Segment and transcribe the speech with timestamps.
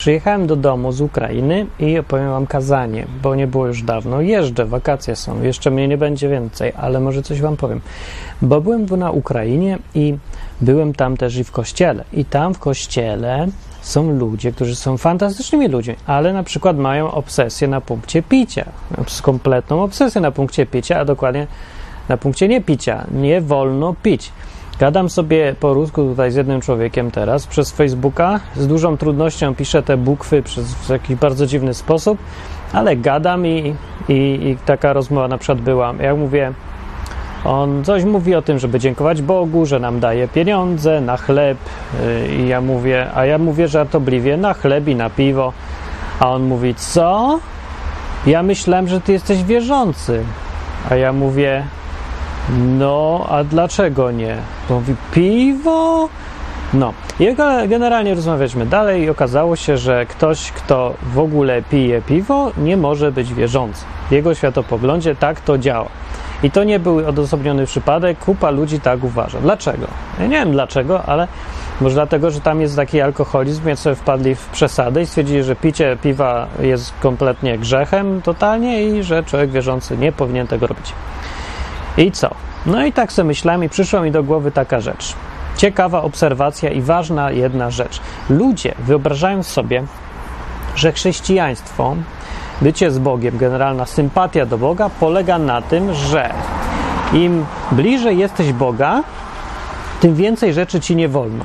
[0.00, 4.20] Przyjechałem do domu z Ukrainy i opowiem wam kazanie, bo nie było już dawno.
[4.20, 7.80] Jeżdżę, wakacje są, jeszcze mnie nie będzie więcej, ale może coś wam powiem.
[8.42, 10.16] Bo byłem na Ukrainie i
[10.60, 12.04] byłem tam też i w kościele.
[12.12, 13.46] I tam w kościele
[13.82, 18.64] są ludzie, którzy są fantastycznymi ludźmi, ale na przykład mają obsesję na punkcie picia.
[19.22, 21.46] Kompletną obsesję na punkcie picia, a dokładnie
[22.08, 23.06] na punkcie nie picia.
[23.12, 24.32] Nie wolno pić.
[24.80, 28.40] Gadam sobie po rusku tutaj z jednym człowiekiem teraz przez Facebooka.
[28.56, 32.18] Z dużą trudnością piszę te bukwy przez jakiś bardzo dziwny sposób,
[32.72, 33.74] ale gadam i,
[34.08, 35.94] i, i taka rozmowa na przykład była.
[36.00, 36.52] Ja mówię,
[37.44, 41.58] on coś mówi o tym, żeby dziękować Bogu, że nam daje pieniądze na chleb
[42.04, 45.52] yy, i ja mówię, a ja mówię żartobliwie na chleb i na piwo.
[46.20, 47.40] A on mówi, co?
[48.26, 50.22] Ja myślałem, że ty jesteś wierzący.
[50.90, 51.64] A ja mówię,
[52.58, 54.36] no, a dlaczego nie?
[54.70, 56.08] Mówi, piwo?
[56.74, 57.36] No, i
[57.68, 63.12] generalnie rozmawialiśmy dalej i okazało się, że ktoś, kto w ogóle pije piwo, nie może
[63.12, 63.84] być wierzący.
[64.08, 65.88] W jego światopoglądzie tak to działa.
[66.42, 69.40] I to nie był odosobniony przypadek, kupa ludzi tak uważa.
[69.40, 69.86] Dlaczego?
[70.18, 71.28] Ja nie wiem dlaczego, ale
[71.80, 75.56] może dlatego, że tam jest taki alkoholizm, więc sobie wpadli w przesadę i stwierdzili, że
[75.56, 80.92] picie piwa jest kompletnie grzechem totalnie i że człowiek wierzący nie powinien tego robić.
[81.96, 82.34] I co?
[82.66, 85.14] No i tak sobie myślałem i przyszła mi do głowy taka rzecz.
[85.56, 88.00] Ciekawa obserwacja i ważna jedna rzecz.
[88.30, 89.82] Ludzie wyobrażają sobie,
[90.76, 91.96] że chrześcijaństwo,
[92.60, 96.30] bycie z Bogiem, generalna sympatia do Boga polega na tym, że
[97.12, 99.02] im bliżej jesteś Boga,
[100.00, 101.44] tym więcej rzeczy ci nie wolno.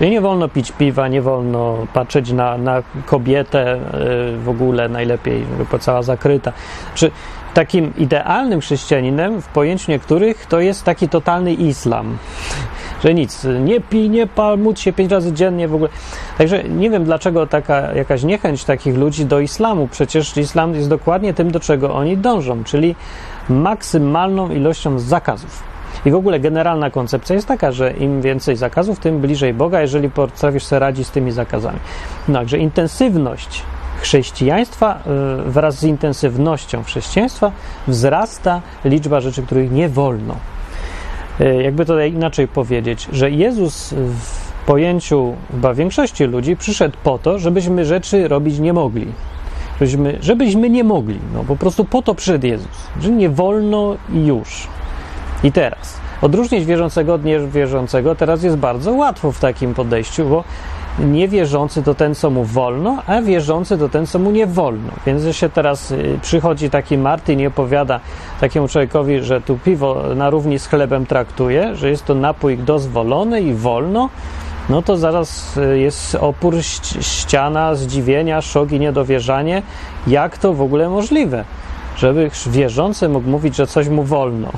[0.00, 3.78] Nie wolno pić piwa, nie wolno patrzeć na, na kobietę y,
[4.38, 6.52] w ogóle, najlepiej, żeby cała zakryta.
[6.94, 7.10] Czy
[7.54, 12.18] takim idealnym chrześcijaninem w pojęciu niektórych to jest taki totalny islam.
[13.04, 15.90] Że nic, nie pij, nie pal, módl się pięć razy dziennie w ogóle.
[16.38, 19.88] Także nie wiem dlaczego taka jakaś niechęć takich ludzi do islamu.
[19.88, 22.94] Przecież islam jest dokładnie tym, do czego oni dążą, czyli
[23.48, 25.71] maksymalną ilością zakazów.
[26.06, 30.10] I w ogóle generalna koncepcja jest taka, że im więcej zakazów, tym bliżej Boga, jeżeli
[30.10, 31.78] potrafisz sobie radzić z tymi zakazami.
[32.28, 33.62] No, także intensywność
[34.00, 34.98] chrześcijaństwa
[35.46, 37.52] y, wraz z intensywnością chrześcijaństwa
[37.88, 40.36] wzrasta liczba rzeczy, których nie wolno.
[41.40, 47.38] Y, jakby to inaczej powiedzieć, że Jezus w pojęciu chyba większości ludzi przyszedł po to,
[47.38, 49.06] żebyśmy rzeczy robić nie mogli.
[49.80, 51.18] Żebyśmy, żebyśmy nie mogli.
[51.34, 52.86] No po prostu po to przyszedł Jezus.
[53.00, 54.68] Że nie wolno i już.
[55.44, 55.96] I teraz.
[56.22, 60.44] Odróżnić wierzącego od niewierzącego teraz jest bardzo łatwo w takim podejściu, bo
[60.98, 64.92] niewierzący to ten, co mu wolno, a wierzący to ten, co mu nie wolno.
[65.06, 68.00] Więc się teraz y, przychodzi taki Martin i opowiada
[68.40, 73.40] takiemu człowiekowi, że tu piwo na równi z chlebem traktuje, że jest to napój dozwolony
[73.40, 74.08] i wolno,
[74.68, 76.54] no to zaraz y, jest opór,
[77.00, 79.62] ściana, zdziwienia, szok i niedowierzanie.
[80.06, 81.44] Jak to w ogóle możliwe?
[81.96, 84.48] Żeby wierzący mógł mówić, że coś mu wolno.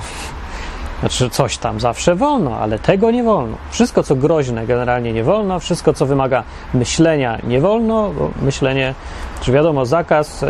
[1.00, 3.56] Znaczy, coś tam zawsze wolno, ale tego nie wolno.
[3.70, 5.60] Wszystko, co groźne, generalnie nie wolno.
[5.60, 6.42] Wszystko, co wymaga
[6.74, 8.94] myślenia, nie wolno, bo myślenie,
[9.40, 10.48] czy wiadomo, zakaz yy,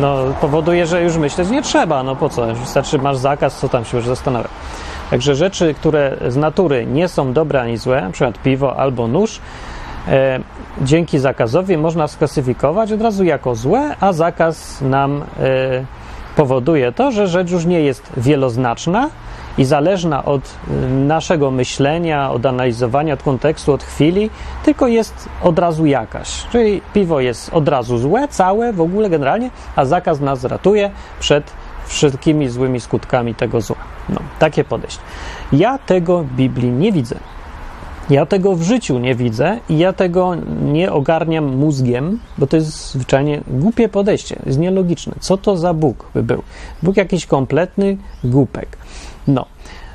[0.00, 2.02] no, powoduje, że już myśleć nie trzeba.
[2.02, 2.54] No po co?
[2.54, 4.48] Wystarczy, masz zakaz, co tam się już zastanawia.
[5.10, 9.40] Także rzeczy, które z natury nie są dobre ani złe, przykład piwo albo nóż,
[10.08, 10.40] e,
[10.82, 15.84] dzięki zakazowi można sklasyfikować od razu jako złe, a zakaz nam e,
[16.36, 19.10] powoduje to, że rzecz już nie jest wieloznaczna,
[19.58, 24.30] i zależna od y, naszego myślenia, od analizowania, od kontekstu, od chwili,
[24.64, 26.46] tylko jest od razu jakaś.
[26.52, 30.90] Czyli piwo jest od razu złe, całe, w ogóle generalnie, a zakaz nas ratuje
[31.20, 31.52] przed
[31.86, 33.76] wszystkimi złymi skutkami tego zła.
[34.08, 35.00] No, takie podejście.
[35.52, 37.16] Ja tego w Biblii nie widzę.
[38.10, 40.34] Ja tego w życiu nie widzę i ja tego
[40.72, 45.14] nie ogarniam mózgiem, bo to jest zwyczajnie głupie podejście, jest nielogiczne.
[45.20, 46.42] Co to za Bóg by był?
[46.82, 48.78] Bóg jakiś kompletny głupek.
[49.28, 49.46] No,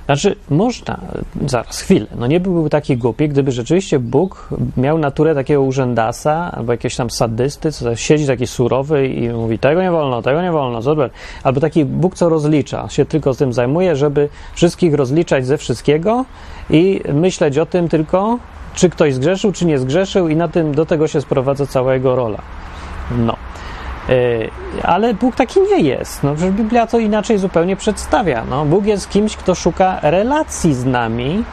[0.10, 1.00] znaczy, można,
[1.46, 6.72] zaraz, chwilę, no nie byłby taki głupi, gdyby rzeczywiście Bóg miał naturę takiego urzędasa albo
[6.72, 10.82] jakiegoś tam sadysty, co siedzi taki surowy i mówi, tego nie wolno, tego nie wolno,
[10.82, 11.12] zobacz.
[11.44, 16.26] Albo taki Bóg, co rozlicza, się tylko tym zajmuje, żeby wszystkich rozliczać ze wszystkiego
[16.70, 18.40] i myśleć o tym tylko,
[18.76, 22.16] czy ktoś zgrzeszył, czy nie zgrzeszył i na tym, do tego się sprowadza cała jego
[22.16, 22.42] rola.
[23.18, 23.49] No.
[24.10, 24.14] E,
[24.84, 26.24] ale Bóg taki nie jest.
[26.24, 28.44] No, przecież Biblia to inaczej zupełnie przedstawia.
[28.50, 31.44] No, Bóg jest kimś, kto szuka relacji z nami,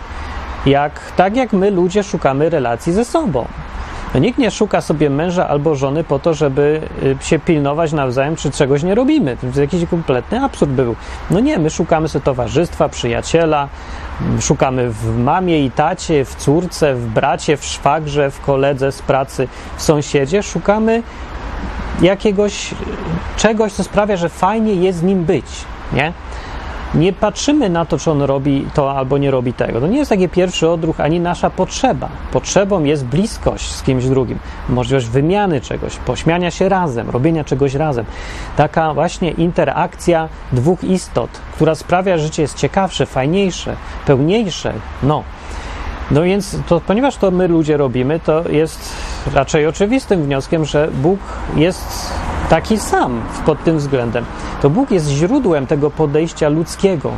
[0.67, 3.47] jak, tak jak my ludzie szukamy relacji ze sobą.
[4.15, 8.37] No, nikt nie szuka sobie męża albo żony po to, żeby y, się pilnować nawzajem,
[8.37, 9.37] czy czegoś nie robimy.
[9.37, 10.97] To jest jakiś kompletny absurd był.
[11.31, 13.69] No nie, my szukamy sobie towarzystwa, przyjaciela,
[14.41, 19.49] szukamy w mamie i tacie, w córce, w bracie, w szwagrze, w koledze z pracy,
[19.77, 20.43] w sąsiedzie.
[20.43, 21.03] Szukamy
[22.03, 22.75] jakiegoś
[23.37, 25.47] czegoś, co sprawia, że fajnie jest z nim być,
[25.93, 26.13] nie?
[26.95, 29.81] Nie patrzymy na to, czy on robi to albo nie robi tego.
[29.81, 32.09] To nie jest taki pierwszy odruch, ani nasza potrzeba.
[32.33, 34.39] Potrzebą jest bliskość z kimś drugim,
[34.69, 38.05] możliwość wymiany czegoś, pośmiania się razem, robienia czegoś razem.
[38.57, 43.77] Taka właśnie interakcja dwóch istot, która sprawia, że życie jest ciekawsze, fajniejsze,
[44.07, 44.73] pełniejsze.
[45.03, 45.23] No.
[46.11, 48.93] No więc, to, ponieważ to my ludzie robimy, to jest
[49.35, 51.21] raczej oczywistym wnioskiem, że Bóg
[51.57, 52.13] jest
[52.49, 54.25] taki sam pod tym względem.
[54.63, 57.11] To Bóg jest źródłem tego podejścia ludzkiego,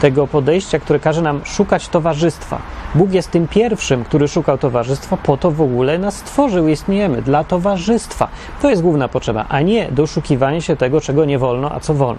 [0.00, 2.58] tego podejścia, które każe nam szukać towarzystwa.
[2.94, 7.44] Bóg jest tym pierwszym, który szukał towarzystwa, po to w ogóle nas stworzył, istniejemy dla
[7.44, 8.28] towarzystwa.
[8.62, 12.18] To jest główna potrzeba, a nie doszukiwanie się tego, czego nie wolno, a co wolno.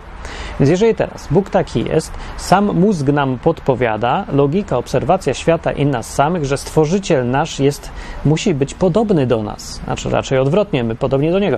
[0.60, 6.14] Więc jeżeli teraz Bóg taki jest, sam mózg nam podpowiada, logika, obserwacja świata i nas
[6.14, 7.92] samych, że stworzyciel nasz jest,
[8.26, 11.58] musi być podobny do nas, znaczy raczej odwrotnie, my podobnie do niego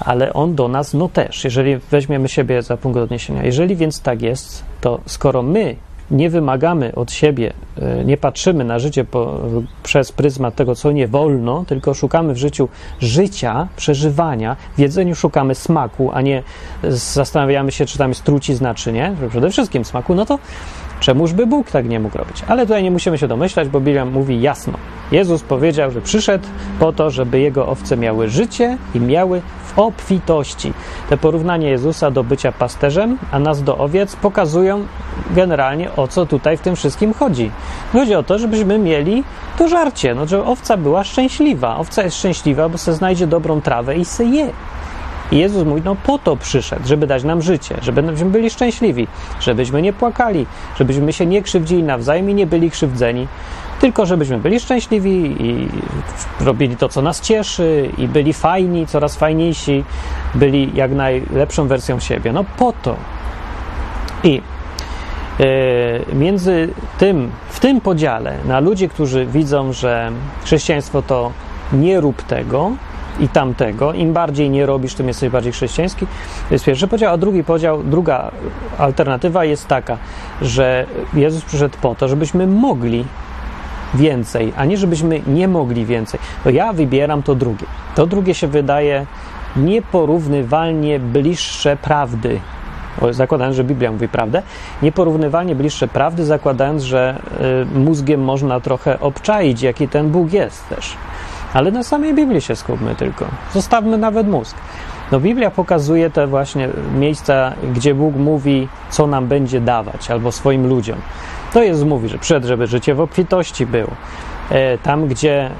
[0.00, 3.44] ale on do nas no też, jeżeli weźmiemy siebie za punkt odniesienia.
[3.44, 5.76] Jeżeli więc tak jest, to skoro my
[6.10, 9.40] nie wymagamy od siebie, e, nie patrzymy na życie po,
[9.82, 12.68] przez pryzmat tego, co nie wolno, tylko szukamy w życiu
[13.00, 16.42] życia, przeżywania, w jedzeniu szukamy smaku, a nie
[16.88, 20.38] zastanawiamy się, czy tam jest trucizna, czy nie, przede wszystkim smaku, no to
[21.00, 22.42] Czemuż by Bóg tak nie mógł robić?
[22.48, 24.72] Ale tutaj nie musimy się domyślać, bo Biblia mówi jasno.
[25.12, 26.44] Jezus powiedział, że przyszedł
[26.80, 29.42] po to, żeby jego owce miały życie i miały
[29.76, 30.72] obfitości.
[31.08, 34.86] Te porównanie Jezusa do bycia pasterzem, a nas do owiec pokazują
[35.30, 37.50] generalnie o co tutaj w tym wszystkim chodzi.
[37.92, 39.24] Chodzi o to, żebyśmy mieli
[39.58, 41.76] to żarcie, no, żeby owca była szczęśliwa.
[41.76, 44.50] Owca jest szczęśliwa, bo se znajdzie dobrą trawę i se je.
[45.32, 49.06] Jezus mówi, no po to przyszedł, żeby dać nam życie, żebyśmy byli szczęśliwi,
[49.40, 50.46] żebyśmy nie płakali,
[50.78, 53.28] żebyśmy się nie krzywdzili nawzajem i nie byli krzywdzeni,
[53.80, 55.68] tylko żebyśmy byli szczęśliwi i
[56.40, 59.84] robili to, co nas cieszy i byli fajni, coraz fajniejsi,
[60.34, 62.32] byli jak najlepszą wersją siebie.
[62.32, 62.96] No po to.
[64.24, 64.42] I
[65.40, 66.68] e, między
[66.98, 70.10] tym, w tym podziale na ludzi, którzy widzą, że
[70.44, 71.32] chrześcijaństwo to
[71.72, 72.72] nie rób tego,
[73.20, 73.92] i tamtego.
[73.92, 76.06] Im bardziej nie robisz, tym jesteś bardziej chrześcijański.
[76.48, 78.30] To jest pierwszy podział, a drugi podział, druga
[78.78, 79.98] alternatywa jest taka,
[80.42, 83.04] że Jezus przyszedł po to, żebyśmy mogli
[83.94, 86.20] więcej, a nie żebyśmy nie mogli więcej.
[86.44, 87.66] To ja wybieram to drugie.
[87.94, 89.06] To drugie się wydaje
[89.56, 92.40] nieporównywalnie bliższe prawdy.
[93.10, 94.42] Zakładając, że Biblia mówi prawdę,
[94.82, 97.20] nieporównywalnie bliższe prawdy, zakładając, że
[97.74, 100.96] y, mózgiem można trochę obczaić, jaki ten Bóg jest też.
[101.54, 103.26] Ale na samej Biblii się skupmy tylko.
[103.54, 104.56] Zostawmy nawet mózg.
[105.12, 110.66] No Biblia pokazuje te właśnie miejsca, gdzie Bóg mówi, co nam będzie dawać, albo swoim
[110.66, 110.98] ludziom.
[111.52, 113.90] To jest, mówi, że przed, żeby życie w obfitości było.
[114.50, 115.50] E, tam, gdzie e,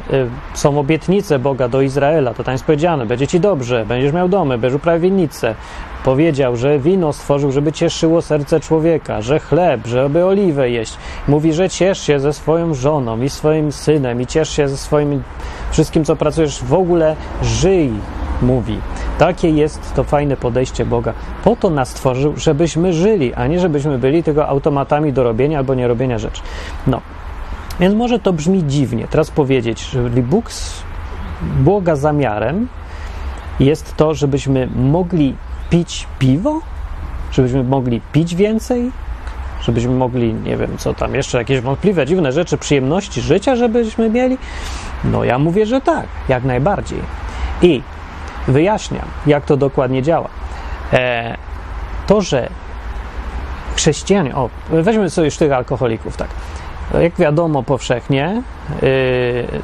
[0.54, 4.58] są obietnice Boga do Izraela, to tam jest powiedziane, będzie ci dobrze, będziesz miał domy,
[4.58, 5.54] będziesz uprawiał winnicę.
[6.04, 10.96] Powiedział, że wino stworzył, żeby cieszyło serce człowieka, że chleb, żeby oliwę jeść.
[11.28, 15.22] Mówi, że ciesz się ze swoją żoną i swoim synem i ciesz się ze swoim
[15.70, 17.92] wszystkim, co pracujesz, w ogóle żyj,
[18.42, 18.78] mówi.
[19.18, 21.12] Takie jest to fajne podejście Boga.
[21.44, 25.74] Po to nas stworzył, żebyśmy żyli, a nie żebyśmy byli tylko automatami do robienia albo
[25.74, 26.42] nie robienia rzeczy.
[26.86, 27.00] No,
[27.80, 29.06] więc może to brzmi dziwnie.
[29.10, 30.50] Teraz powiedzieć, że Bóg
[31.60, 32.68] Boga zamiarem
[33.60, 35.36] jest to, żebyśmy mogli
[35.70, 36.60] pić piwo,
[37.32, 38.90] żebyśmy mogli pić więcej,
[39.62, 44.38] żebyśmy mogli, nie wiem, co tam jeszcze, jakieś wątpliwe, dziwne rzeczy, przyjemności życia, żebyśmy mieli?
[45.04, 46.98] No ja mówię, że tak, jak najbardziej.
[47.62, 47.82] I
[48.48, 50.28] wyjaśniam, jak to dokładnie działa.
[50.92, 51.36] E,
[52.06, 52.48] to, że
[53.76, 56.28] chrześcijanie, o, weźmy sobie już tych alkoholików, tak.
[56.94, 58.42] Jak wiadomo powszechnie,
[58.82, 58.88] yy,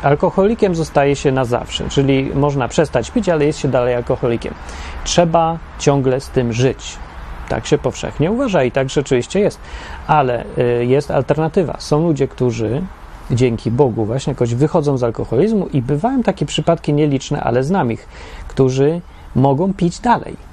[0.02, 4.54] alkoholikiem zostaje się na zawsze, czyli można przestać pić, ale jest się dalej alkoholikiem.
[5.04, 6.96] Trzeba ciągle z tym żyć.
[7.48, 9.60] Tak się powszechnie uważa i tak rzeczywiście jest.
[10.06, 11.76] Ale yy, jest alternatywa.
[11.78, 12.82] Są ludzie, którzy
[13.30, 18.08] dzięki Bogu właśnie jakoś wychodzą z alkoholizmu i bywają takie przypadki nieliczne, ale znam ich,
[18.48, 19.00] którzy
[19.34, 20.51] mogą pić dalej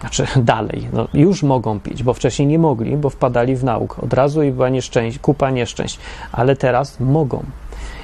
[0.00, 4.12] znaczy dalej, no, już mogą pić, bo wcześniej nie mogli, bo wpadali w nauk od
[4.14, 5.98] razu i była nieszczęść, kupa nieszczęść,
[6.32, 7.44] ale teraz mogą.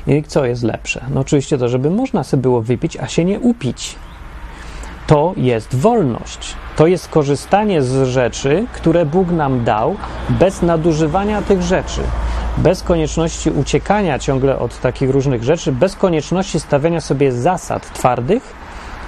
[0.07, 1.05] I co jest lepsze?
[1.15, 3.97] No oczywiście to, żeby można sobie było wypić, a się nie upić.
[5.07, 6.55] To jest wolność.
[6.77, 9.97] To jest korzystanie z rzeczy, które Bóg nam dał,
[10.29, 12.01] bez nadużywania tych rzeczy.
[12.57, 18.55] bez konieczności uciekania ciągle od takich różnych rzeczy, bez konieczności stawiania sobie zasad twardych,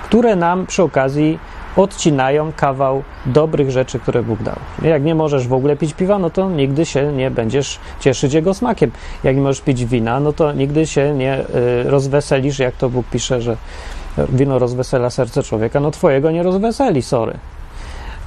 [0.04, 1.38] które nam przy okazji
[1.79, 4.57] odcinają kawał dobrych rzeczy, które Bóg dał.
[4.83, 8.55] Jak nie możesz w ogóle pić piwa, no to nigdy się nie będziesz cieszyć jego
[8.55, 8.91] smakiem.
[9.25, 11.45] Jak nie możesz pić wina, no to nigdy się nie y,
[11.91, 13.57] rozweselisz, jak to Bóg pisze, że
[14.29, 17.39] wino rozwesela serce człowieka, no twojego nie rozweseli, sorry.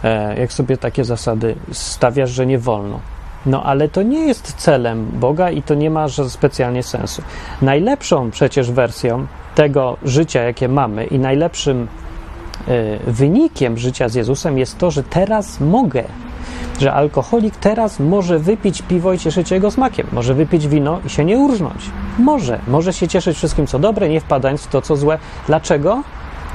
[0.03, 3.00] E, jak sobie takie zasady stawiasz, że nie wolno.
[3.46, 7.22] No ale to nie jest celem Boga i to nie ma specjalnie sensu.
[7.62, 11.88] Najlepszą przecież wersją tego życia, jakie mamy i najlepszym
[13.08, 16.03] wynikiem życia z Jezusem jest to, że teraz mogę,
[16.79, 21.10] że alkoholik teraz może wypić piwo i cieszyć się jego smakiem, może wypić wino i
[21.10, 21.89] się nie urżnąć.
[22.20, 25.17] Może, może się cieszyć wszystkim, co dobre, nie wpadając w to, co złe.
[25.48, 26.03] Dlaczego?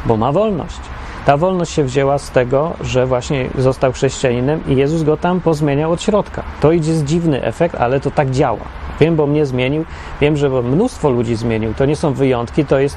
[0.06, 0.80] Bo ma wolność.
[1.26, 5.92] Ta wolność się wzięła z tego, że właśnie został chrześcijaninem i Jezus go tam pozmieniał
[5.92, 6.42] od środka.
[6.60, 8.64] To z dziwny efekt, ale to tak działa.
[9.00, 9.84] Wiem, bo mnie zmienił,
[10.20, 11.74] wiem, że mnóstwo ludzi zmienił.
[11.74, 12.96] To nie są wyjątki, to jest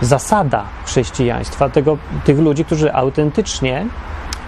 [0.00, 3.86] zasada chrześcijaństwa, tego, tych ludzi, którzy autentycznie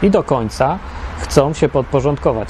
[0.02, 0.78] i do końca
[1.18, 2.49] chcą się podporządkować.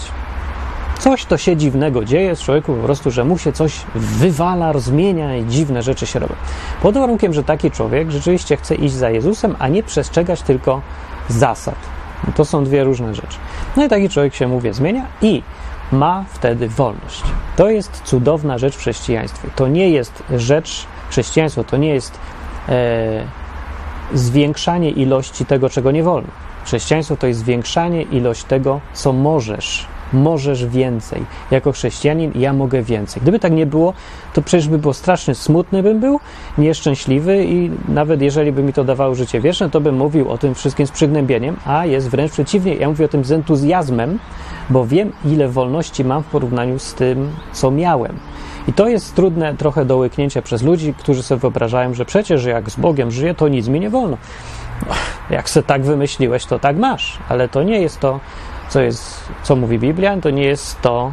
[0.99, 5.37] Coś to się dziwnego dzieje z człowieku po prostu, że mu się coś wywala, zmienia
[5.37, 6.35] i dziwne rzeczy się robią.
[6.83, 10.81] Pod warunkiem, że taki człowiek rzeczywiście chce iść za Jezusem, a nie przestrzegać tylko
[11.29, 11.75] zasad.
[12.35, 13.39] To są dwie różne rzeczy.
[13.77, 15.43] No i taki człowiek się, mówię, zmienia i
[15.93, 17.23] ma wtedy wolność.
[17.57, 19.49] To jest cudowna rzecz w chrześcijaństwie.
[19.57, 22.19] To nie jest rzecz, chrześcijaństwo to nie jest
[24.15, 26.29] zwiększanie ilości tego, czego nie wolno.
[26.65, 31.25] Chrześcijaństwo to jest zwiększanie ilość tego, co możesz możesz więcej.
[31.51, 33.23] Jako chrześcijanin ja mogę więcej.
[33.23, 33.93] Gdyby tak nie było,
[34.35, 36.21] to przecież by było strasznie smutny bym był,
[36.59, 40.55] nieszczęśliwy i nawet jeżeli by mi to dawało życie wieczne, to bym mówił o tym
[40.55, 42.75] wszystkim z przygnębieniem, a jest wręcz przeciwnie.
[42.75, 44.19] Ja mówię o tym z entuzjazmem,
[44.71, 48.19] bo wiem, ile wolności mam w porównaniu z tym, co miałem.
[48.69, 52.71] I to jest trudne trochę do łyknięcia przez ludzi, którzy sobie wyobrażają, że przecież jak
[52.71, 54.17] z Bogiem żyję, to nic mi nie wolno.
[55.31, 58.21] Jak se tak wymyśliłeś, to tak masz, ale to nie jest to,
[58.73, 61.13] co, jest, co mówi Biblia, to nie jest to,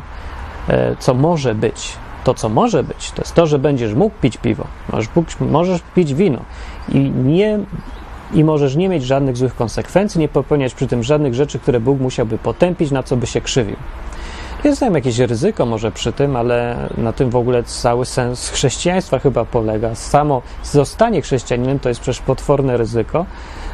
[0.67, 1.93] e, co może być.
[2.23, 6.13] To, co może być, to jest to, że będziesz mógł pić piwo, możesz, możesz pić
[6.13, 6.39] wino
[6.89, 7.59] i nie
[8.33, 11.99] i możesz nie mieć żadnych złych konsekwencji, nie popełniać przy tym żadnych rzeczy, które Bóg
[11.99, 13.75] musiałby potępić, na co by się krzywił.
[14.63, 19.19] Jest tam jakieś ryzyko może przy tym, ale na tym w ogóle cały sens chrześcijaństwa
[19.19, 19.95] chyba polega.
[19.95, 23.25] Samo zostanie chrześcijaninem to jest przecież potworne ryzyko.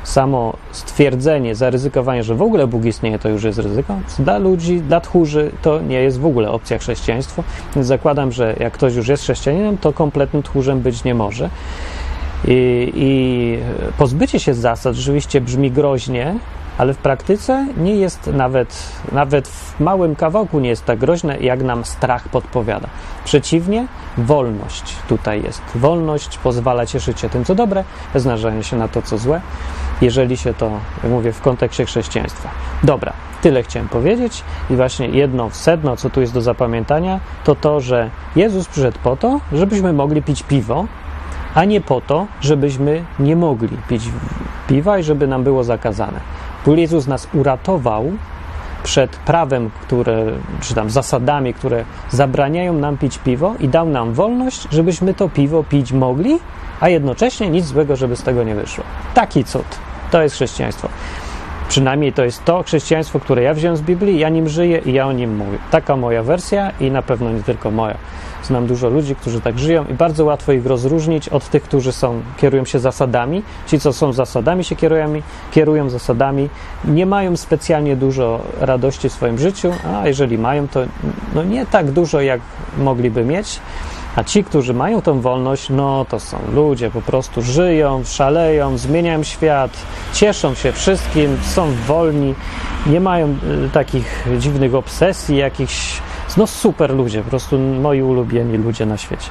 [0.06, 3.96] Samo stwierdzenie, zaryzykowanie, że w ogóle Bóg istnieje, to już jest ryzyko.
[4.20, 7.44] Dla ludzi, dla tchórzy to nie jest w ogóle opcja chrześcijaństwo.
[7.76, 11.50] Więc zakładam, że jak ktoś już jest chrześcijaninem, to kompletnym tchórzem być nie może.
[12.48, 13.58] I, I
[13.98, 16.36] pozbycie się zasad rzeczywiście brzmi groźnie,
[16.78, 21.64] ale w praktyce nie jest nawet, nawet w małym kawałku nie jest tak groźne, jak
[21.64, 22.88] nam strach podpowiada.
[23.26, 25.62] Przeciwnie, wolność tutaj jest.
[25.76, 29.42] Wolność pozwala cieszyć się tym, co dobre, bez narażania się na to, co złe,
[30.02, 30.72] jeżeli się to,
[31.10, 32.50] mówię, w kontekście chrześcijaństwa.
[32.84, 37.82] Dobra, tyle chciałem powiedzieć i właśnie jedno sedno, co tu jest do zapamiętania, to to,
[37.82, 40.86] że Jezus przyszedł po to, żebyśmy mogli pić piwo,
[41.56, 44.04] a nie po to, żebyśmy nie mogli pić
[44.68, 46.35] piwa i żeby nam było zakazane.
[46.66, 48.12] Bóg Jezus nas uratował
[48.84, 50.26] przed prawem, które,
[50.62, 55.64] czy tam zasadami, które zabraniają nam pić piwo i dał nam wolność, żebyśmy to piwo
[55.64, 56.40] pić mogli,
[56.80, 58.84] a jednocześnie nic złego, żeby z tego nie wyszło.
[59.14, 59.66] Taki cud.
[60.12, 60.90] To jest chrześcijaństwo.
[61.70, 65.08] Przynajmniej to jest to chrześcijaństwo, które ja wziąłem z Biblii, ja nim żyję i ja
[65.08, 65.58] o nim mówię.
[65.72, 67.98] Taka moja wersja i na pewno nie tylko moja.
[68.44, 72.22] Znam dużo ludzi, którzy tak żyją i bardzo łatwo ich rozróżnić od tych, którzy są,
[72.38, 73.44] kierują się zasadami.
[73.68, 75.14] Ci, co są zasadami, się kierują,
[75.52, 76.50] kierują zasadami,
[76.86, 80.80] nie mają specjalnie dużo radości w swoim życiu, a jeżeli mają, to
[81.36, 82.42] no nie tak dużo, jak
[82.78, 83.60] mogliby mieć.
[84.16, 89.24] A ci, którzy mają tą wolność, no to są ludzie, po prostu żyją, szaleją, zmieniają
[89.24, 89.72] świat,
[90.14, 92.36] cieszą się wszystkim, są wolni,
[92.88, 96.02] nie mają y, takich dziwnych obsesji, jakichś
[96.38, 99.30] no super ludzie, po prostu moi ulubieni ludzie na świecie.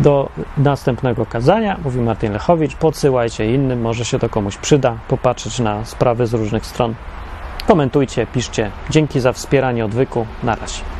[0.00, 5.84] Do następnego kazania, mówi Martin Lechowicz, podsyłajcie innym, może się to komuś przyda, popatrzeć na
[5.84, 6.94] sprawy z różnych stron.
[7.66, 8.70] Komentujcie, piszcie.
[8.90, 10.26] Dzięki za wspieranie odwyku.
[10.42, 10.97] Na razie.